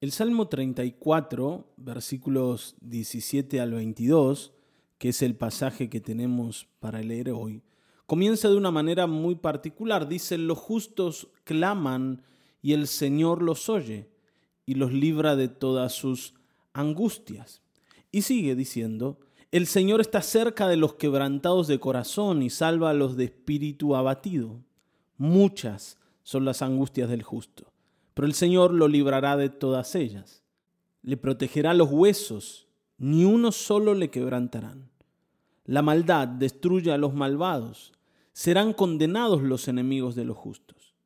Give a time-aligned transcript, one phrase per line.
[0.00, 4.52] El Salmo 34, versículos 17 al 22,
[4.96, 7.62] que es el pasaje que tenemos para leer hoy,
[8.06, 10.06] comienza de una manera muy particular.
[10.06, 12.22] Dice, los justos claman
[12.62, 14.08] y el Señor los oye
[14.66, 16.34] y los libra de todas sus
[16.74, 17.60] angustias.
[18.12, 19.18] Y sigue diciendo,
[19.50, 23.96] el Señor está cerca de los quebrantados de corazón y salva a los de espíritu
[23.96, 24.60] abatido.
[25.16, 27.72] Muchas son las angustias del justo,
[28.18, 30.42] pero el Señor lo librará de todas ellas.
[31.02, 34.90] Le protegerá los huesos, ni uno solo le quebrantarán.
[35.64, 37.92] La maldad destruye a los malvados,
[38.32, 40.96] serán condenados los enemigos de los justos.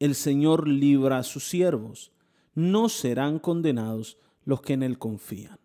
[0.00, 2.10] El Señor libra a sus siervos,
[2.56, 5.60] no serán condenados los que en Él confían.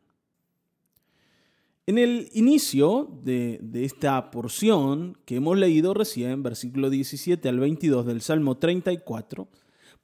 [1.88, 8.22] En el inicio de, esta porción que hemos leído recién, versículo 17 al 22 del
[8.22, 9.48] Salmo 34,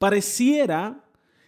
[0.01, 1.05] pareciera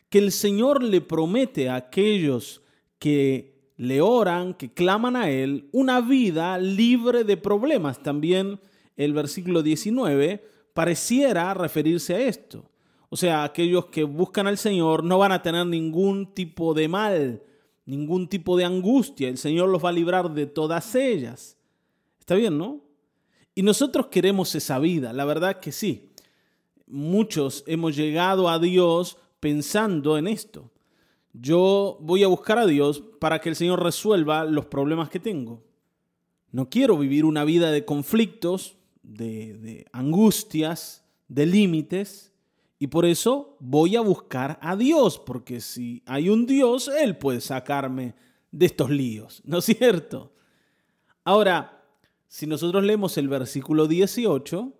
[0.09, 2.61] que el Señor le promete a aquellos
[2.99, 8.03] que le oran, que claman a Él, una vida libre de problemas.
[8.03, 8.59] También
[8.95, 12.69] el versículo 19 pareciera referirse a esto.
[13.09, 17.41] O sea, aquellos que buscan al Señor no van a tener ningún tipo de mal,
[17.87, 19.29] ningún tipo de angustia.
[19.29, 21.57] El Señor los va a librar de todas ellas.
[22.19, 22.81] Está bien, ¿no?
[23.55, 26.12] Y nosotros queremos esa vida, la verdad que sí.
[26.87, 30.71] Muchos hemos llegado a Dios pensando en esto.
[31.33, 35.63] Yo voy a buscar a Dios para que el Señor resuelva los problemas que tengo.
[36.51, 42.31] No quiero vivir una vida de conflictos, de, angustias, de límites.
[42.77, 47.41] Y por eso voy a buscar a Dios, porque si hay un Dios, Él puede
[47.41, 48.13] sacarme
[48.51, 50.31] de estos líos, ¿no es cierto?
[51.23, 51.83] Ahora,
[52.27, 54.73] si nosotros leemos el versículo 18,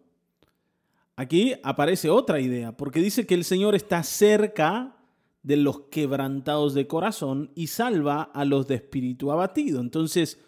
[1.15, 4.97] aquí aparece otra idea, porque dice que el Señor está cerca
[5.43, 9.81] de los quebrantados de corazón y salva a los de espíritu abatido.
[9.81, 10.39] Entonces,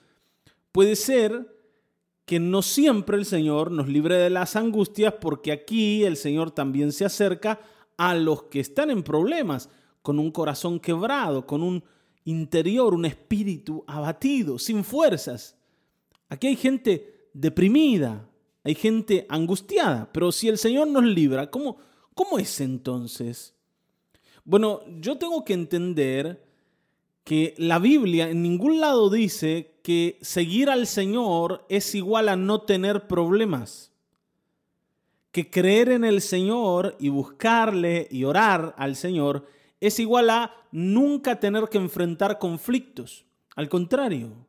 [0.71, 1.53] puede ser
[2.25, 6.91] que no siempre el Señor nos libre de las angustias, porque aquí el Señor también
[6.91, 7.59] se acerca
[7.97, 9.69] a los que están en problemas,
[10.01, 11.83] con un corazón quebrado, con un
[12.25, 15.57] interior, un espíritu abatido, sin fuerzas.
[16.29, 18.27] Aquí hay gente deprimida,
[18.65, 21.77] hay gente angustiada, pero si el Señor nos libra, ¿cómo,
[22.15, 23.53] cómo es entonces?
[24.43, 26.43] Bueno, yo tengo que entender
[27.23, 32.61] que la Biblia en ningún lado dice que seguir al Señor es igual a no
[32.63, 33.91] tener problemas.
[35.31, 39.45] Que creer en el Señor y buscarle y orar al Señor
[39.79, 43.25] es igual a nunca tener que enfrentar conflictos.
[43.55, 44.44] Al contrario,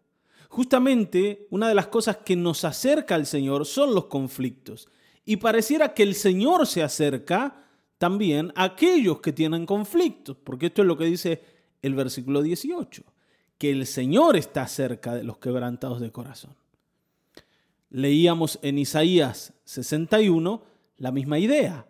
[0.48, 4.88] justamente una de las cosas que nos acerca al Señor son los conflictos.
[5.24, 7.64] Y pareciera que el Señor se acerca
[7.98, 11.42] también a aquellos que tienen conflictos, porque esto es lo que dice
[11.82, 13.02] el versículo 18,
[13.58, 16.54] que el Señor está cerca de los quebrantados de corazón.
[17.90, 20.62] Leíamos en Isaías 61
[20.98, 21.86] la misma idea,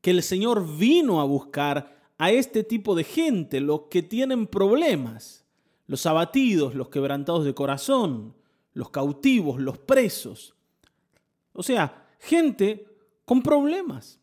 [0.00, 5.44] que el Señor vino a buscar a este tipo de gente, los que tienen problemas,
[5.90, 8.32] los abatidos, los quebrantados de corazón,
[8.74, 10.54] los cautivos, los presos.
[11.52, 12.86] O sea, gente
[13.24, 14.20] con problemas.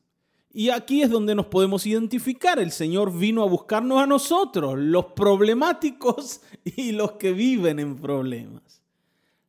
[0.54, 2.58] Y aquí es donde nos podemos identificar.
[2.58, 8.82] El Señor vino a buscarnos a nosotros, los problemáticos y los que viven en problemas,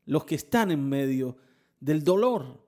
[0.05, 1.37] los que están en medio
[1.79, 2.61] del dolor.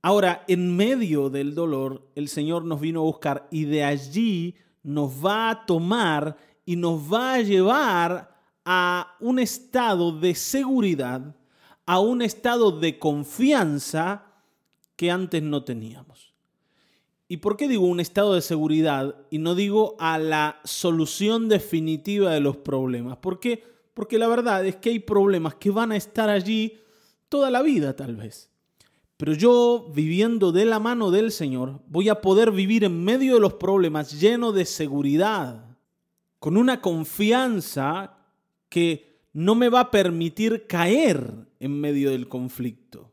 [0.00, 5.26] Ahora, en medio del dolor, el Señor nos vino a buscar y de allí nos
[5.26, 6.36] va a tomar
[6.66, 11.34] y nos va a llevar a un estado de seguridad,
[11.86, 14.26] a un estado de confianza
[14.96, 16.34] que antes no teníamos.
[17.28, 22.32] ¿Y por qué digo un estado de seguridad y no digo a la solución definitiva
[22.32, 23.16] de los problemas?
[23.18, 23.40] ¿Por?
[23.94, 26.78] Porque la verdad es que hay problemas que van a estar allí
[27.28, 28.50] toda la vida tal vez.
[29.16, 33.40] Pero yo, viviendo de la mano del Señor, voy a poder vivir en medio de
[33.40, 35.65] los problemas lleno de seguridad,
[36.38, 38.18] con una confianza
[38.68, 43.12] que no me va a permitir caer en medio del conflicto.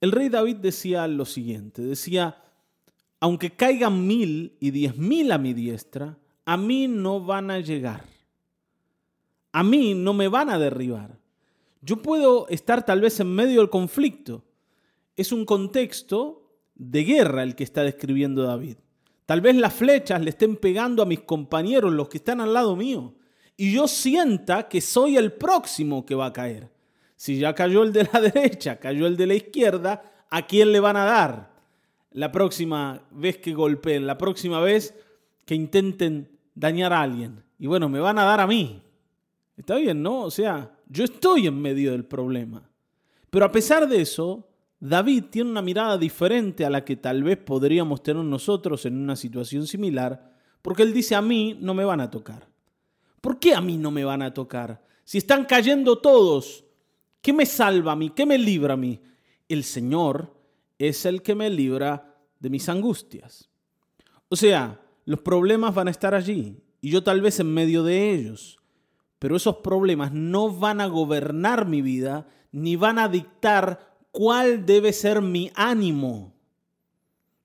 [0.00, 2.42] El rey David decía lo siguiente, decía,
[3.20, 8.04] aunque caigan mil y diez mil a mi diestra, a mí no van a llegar.
[9.52, 11.18] A mí no me van a derribar.
[11.82, 14.44] Yo puedo estar tal vez en medio del conflicto.
[15.16, 18.76] Es un contexto de guerra el que está describiendo David.
[19.28, 22.74] Tal vez las flechas le estén pegando a mis compañeros, los que están al lado
[22.74, 23.14] mío,
[23.56, 26.70] y yo sienta que soy el próximo que va a caer.
[27.14, 30.80] Si ya cayó el de la derecha, cayó el de la izquierda, ¿a quién le
[30.80, 31.58] van a dar?
[32.12, 34.94] la próxima vez que golpeen, la próxima vez
[35.44, 37.44] que intenten dañar a alguien.
[37.58, 38.82] Y bueno, me van a dar a mí.
[39.56, 40.22] Está bien, ¿no?
[40.22, 42.68] O sea, yo estoy en medio del problema.
[43.30, 44.47] Pero a pesar de eso,
[44.80, 49.16] David tiene una mirada diferente a la que tal vez podríamos tener nosotros en una
[49.16, 50.32] situación similar,
[50.62, 52.48] porque él dice, a mí no me van a tocar.
[53.20, 54.84] ¿Por qué a mí no me van a tocar?
[55.04, 56.64] Si están cayendo todos,
[57.20, 58.10] ¿qué me salva a mí?
[58.10, 59.00] ¿Qué me libra a mí?
[59.48, 60.34] El Señor
[60.78, 63.48] es el que me libra de mis angustias.
[64.28, 68.12] O sea, los problemas van a estar allí y yo tal vez en medio de
[68.12, 68.58] ellos,
[69.18, 74.92] pero esos problemas no van a gobernar mi vida ni van a dictar cuál debe
[74.92, 76.34] ser mi ánimo.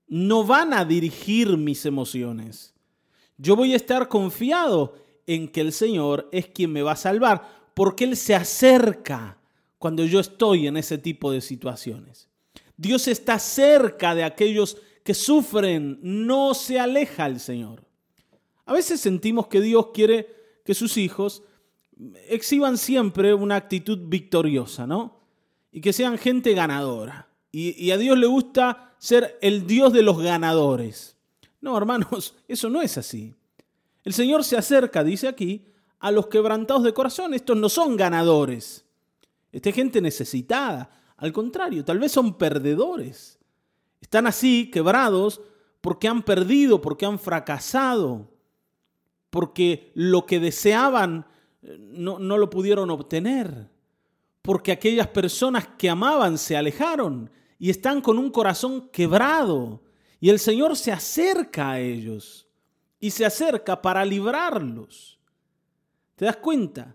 [0.06, 2.74] No van a dirigir mis emociones.
[3.36, 4.94] Yo voy a estar confiado
[5.26, 9.38] en que el Señor es quien me va a salvar, porque Él se acerca
[9.78, 12.28] cuando yo estoy en ese tipo de situaciones.
[12.76, 17.84] Dios está cerca de aquellos que sufren, no se aleja el Señor.
[18.66, 20.28] A veces sentimos que Dios quiere
[20.64, 21.42] que sus hijos
[22.28, 25.23] exhiban siempre una actitud victoriosa, ¿no?
[25.74, 27.26] Y que sean gente ganadora.
[27.50, 31.16] Y, a Dios le gusta ser el Dios de los ganadores.
[31.60, 33.34] No, hermanos, eso no es así.
[34.04, 35.66] El Señor se acerca, dice aquí,
[35.98, 37.34] a los quebrantados de corazón.
[37.34, 38.84] Estos no son ganadores.
[39.50, 40.90] Esta gente necesitada.
[41.16, 43.40] Al contrario, tal vez son perdedores.
[44.00, 45.40] Están así, quebrados,
[45.80, 48.30] porque han perdido, porque han fracasado,
[49.30, 51.26] porque lo que deseaban
[51.62, 53.73] eh, no, no lo pudieron obtener,
[54.44, 59.80] porque aquellas personas que amaban se alejaron y están con un corazón quebrado.
[60.20, 62.46] Y el Señor se acerca a ellos
[63.00, 65.18] y se acerca para librarlos.
[66.14, 66.94] ¿Te das cuenta?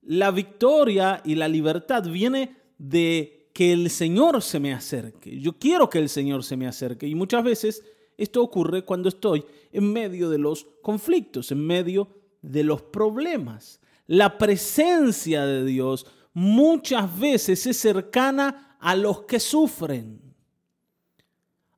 [0.00, 5.38] La victoria y la libertad viene de que el Señor se me acerque.
[5.38, 7.84] Yo quiero que el Señor se me acerque y muchas veces
[8.16, 12.08] esto ocurre cuando estoy en medio de los conflictos, en medio
[12.40, 13.82] de los problemas.
[14.06, 20.20] La presencia de Dios muchas veces es cercana a los que sufren.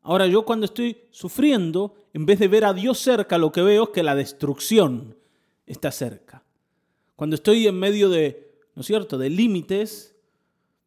[0.03, 3.85] Ahora yo cuando estoy sufriendo, en vez de ver a Dios cerca, lo que veo
[3.85, 5.17] es que la destrucción
[5.67, 6.43] está cerca.
[7.17, 10.17] Cuando estoy en medio de, ¿no es cierto?, de límites,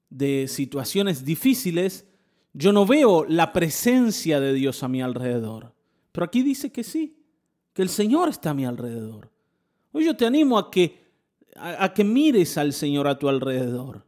[0.09, 2.06] de situaciones difíciles,
[2.53, 5.73] yo no veo la presencia de Dios a mi alrededor.
[6.11, 7.18] Pero aquí dice que sí,
[7.73, 9.29] que el Señor está a mi alrededor.
[9.91, 11.05] Hoy yo te animo a que,
[11.56, 14.06] a, que mires al Señor a tu alrededor.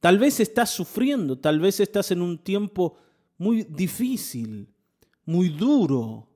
[0.00, 2.96] Tal vez estás sufriendo, tal vez estás en un tiempo
[3.38, 4.68] muy difícil,
[5.24, 6.28] muy duro,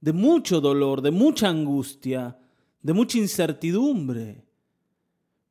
[0.00, 2.38] de mucho dolor, de mucha angustia,
[2.82, 4.44] de mucha incertidumbre.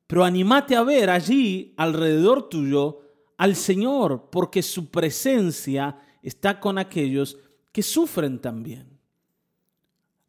[0.08, 3.02] Pero animate a ver allí, alrededor tuyo,
[3.38, 7.38] al Señor, porque su presencia está con aquellos
[7.72, 9.00] que sufren también.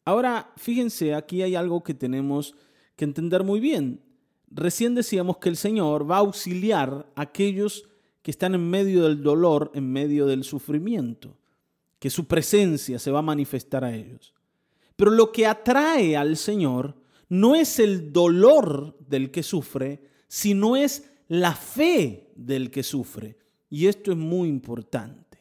[0.05, 2.55] Ahora, fíjense, aquí hay algo que tenemos
[3.01, 4.03] que entender muy bien.
[4.51, 7.89] Recién decíamos que el Señor va a auxiliar a aquellos
[8.21, 11.35] que están en medio del dolor, en medio del sufrimiento,
[11.99, 14.35] que su presencia se va a manifestar a ellos.
[14.97, 16.95] Pero lo que atrae al Señor
[17.31, 23.39] no es el dolor del que sufre, sino es la fe del que sufre.
[23.71, 25.39] Y esto es muy importante.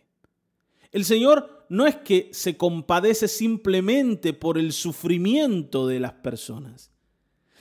[0.94, 6.90] El Señor no es que se compadece simplemente por el sufrimiento de las personas,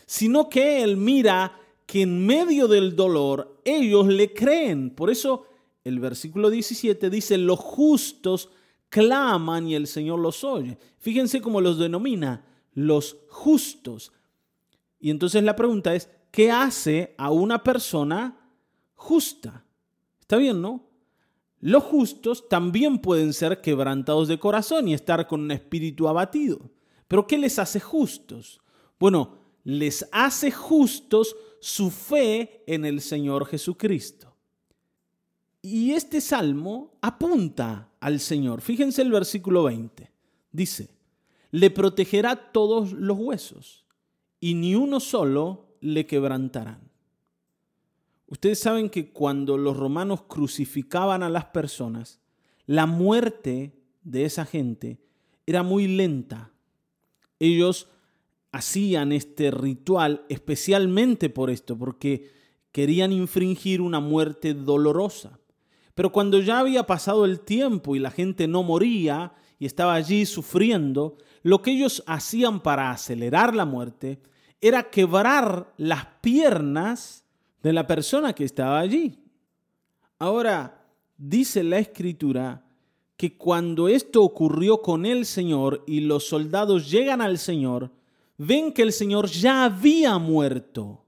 [0.08, 4.88] sino que Él mira que en medio del dolor ellos le creen.
[4.88, 5.44] Por eso
[5.84, 8.48] el versículo 17 dice, los justos
[8.88, 10.78] claman y el Señor los oye.
[10.96, 14.10] Fíjense cómo los denomina, los justos.
[14.98, 18.50] Y entonces la pregunta es, ¿qué hace a una persona
[18.94, 19.62] justa?
[20.22, 20.88] Está bien, ¿no?
[21.60, 26.60] Los justos también pueden ser quebrantados de corazón y estar con un espíritu abatido.
[27.08, 28.62] Pero ¿qué les hace justos?
[28.98, 34.34] Bueno, les hace justos su fe en el Señor Jesucristo.
[35.60, 38.62] Y este salmo apunta al Señor.
[38.62, 40.10] Fíjense el versículo 20.
[40.50, 40.88] Dice,
[41.50, 43.84] le protegerá todos los huesos
[44.40, 46.90] y ni uno solo le quebrantarán.
[48.26, 52.20] Ustedes saben que cuando los romanos crucificaban a las personas,
[52.64, 54.98] la muerte de esa gente
[55.44, 56.52] era muy lenta.
[57.38, 57.90] Ellos
[58.58, 62.30] hacían este ritual especialmente por esto, porque
[62.72, 65.38] querían infringir una muerte dolorosa.
[65.94, 70.26] Pero cuando ya había pasado el tiempo y la gente no moría y estaba allí
[70.26, 74.20] sufriendo, lo que ellos hacían para acelerar la muerte
[74.60, 77.24] era quebrar las piernas
[77.62, 79.20] de la persona que estaba allí.
[80.18, 80.84] Ahora,
[81.16, 82.64] dice la escritura
[83.16, 87.92] que cuando esto ocurrió con el Señor y los soldados llegan al Señor,
[88.38, 91.04] ven que el Señor ya había muerto.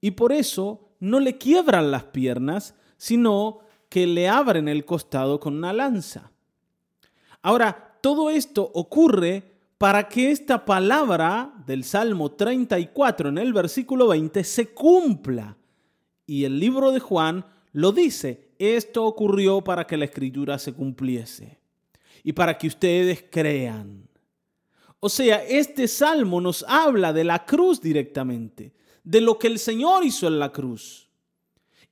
[0.00, 5.56] Y por eso no le quiebran las piernas, sino que le abren el costado con
[5.56, 6.32] una lanza.
[7.42, 14.42] Ahora, todo esto ocurre para que esta palabra del Salmo 34 en el versículo 20
[14.42, 15.56] se cumpla.
[16.26, 21.58] Y el libro de Juan lo dice, esto ocurrió para que la escritura se cumpliese
[22.24, 24.07] y para que ustedes crean.
[25.00, 28.72] O sea, este salmo nos habla de la cruz directamente,
[29.04, 31.08] de lo que el Señor hizo en la cruz.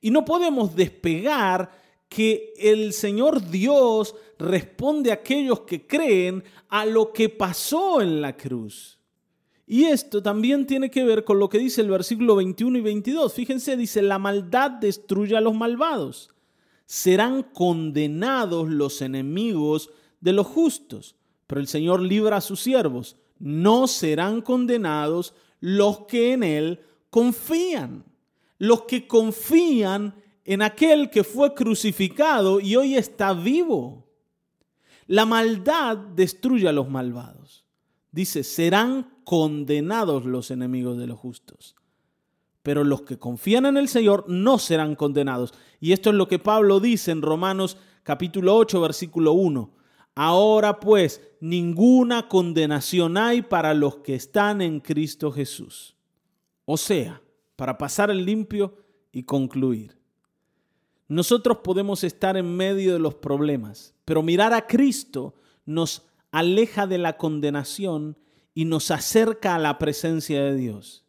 [0.01, 1.71] Y no podemos despegar
[2.09, 8.35] que el Señor Dios responde a aquellos que creen a lo que pasó en la
[8.35, 8.99] cruz.
[9.65, 13.33] Y esto también tiene que ver con lo que dice el versículo 21 y 22.
[13.33, 16.29] Fíjense, dice, la maldad destruye a los malvados
[16.87, 21.15] serán condenados los enemigos de los justos,
[21.47, 23.15] pero el Señor libra a sus siervos.
[23.39, 28.03] No serán condenados los que en Él confían,
[28.57, 34.05] los que confían en aquel que fue crucificado y hoy está vivo.
[35.07, 37.65] La maldad destruye a los malvados.
[38.11, 41.75] Dice, serán condenados los enemigos de los justos
[42.67, 45.53] pero los que confían en el Señor no serán condenados.
[45.79, 49.71] Y esto es lo que Pablo dice en Romanos capítulo 8, versículo 1.
[50.19, 55.95] Ahora pues, ninguna condenación hay para los que están en Cristo Jesús.
[56.65, 57.21] O sea,
[57.55, 58.79] para pasar el limpio
[59.11, 59.95] y concluir.
[61.07, 65.35] Nosotros podemos estar en medio de los problemas, pero mirar a Cristo
[65.67, 68.17] nos aleja de la condenación
[68.55, 71.05] y nos acerca a la presencia de Dios.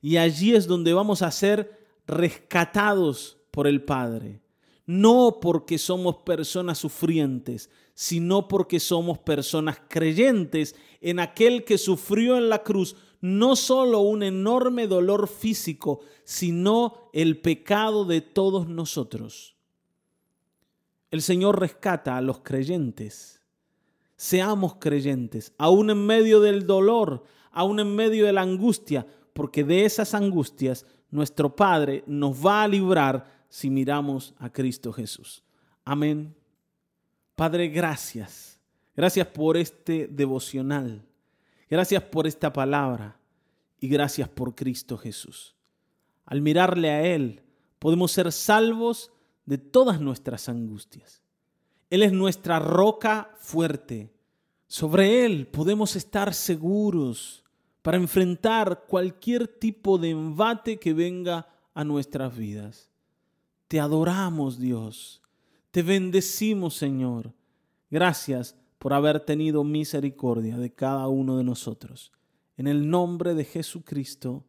[0.00, 4.40] Y allí es donde vamos a ser rescatados por el Padre.
[4.86, 12.48] No porque somos personas sufrientes, sino porque somos personas creyentes en aquel que sufrió en
[12.48, 19.56] la cruz no solo un enorme dolor físico, sino el pecado de todos nosotros.
[21.10, 23.42] El Señor rescata a los creyentes.
[24.16, 29.84] Seamos creyentes, aún en medio del dolor, aún en medio de la angustia, porque de
[29.84, 35.42] esas angustias nuestro Padre nos va a librar si miramos a Cristo Jesús.
[35.82, 36.36] Amén.
[37.34, 38.60] Padre, gracias.
[38.94, 41.02] Gracias por este devocional.
[41.70, 43.18] Gracias por esta palabra
[43.80, 45.56] y gracias por Cristo Jesús.
[46.26, 47.44] Al mirarle a Él,
[47.78, 49.10] podemos ser salvos
[49.46, 51.22] de todas nuestras angustias.
[51.88, 54.12] Él es nuestra roca fuerte.
[54.66, 57.42] Sobre Él podemos estar seguros
[57.80, 62.90] para enfrentar cualquier tipo de embate que venga a nuestras vidas.
[63.68, 65.22] Te adoramos, Dios.
[65.70, 67.34] Te bendecimos, Señor.
[67.90, 72.12] Gracias por haber tenido misericordia de cada uno de nosotros.
[72.56, 74.44] En el nombre de Jesucristo.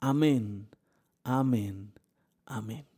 [0.00, 0.68] Amén.
[1.24, 1.92] Amén.
[2.46, 2.91] Amén.